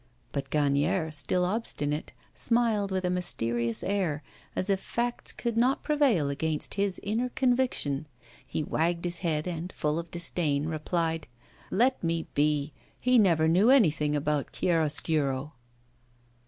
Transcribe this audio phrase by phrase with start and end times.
[0.31, 4.23] But Gagnière, still obstinate, smiled with a mysterious air,
[4.55, 8.07] as if facts could not prevail against his inner conviction.
[8.47, 11.27] He wagged his head and, full of disdain, replied:
[11.69, 12.73] 'Let me be!
[12.99, 15.53] He never knew anything about chiaroscuro.